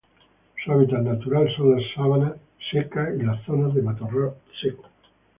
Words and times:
Su 0.65 0.71
hábitat 0.71 1.01
natural 1.03 1.47
son 1.55 1.75
las 1.75 1.93
sabana 1.93 2.33
seca 2.71 3.13
y 3.13 3.21
las 3.21 3.45
zonas 3.45 3.75
de 3.75 3.83
matorral 3.83 4.33
seco. 4.59 4.85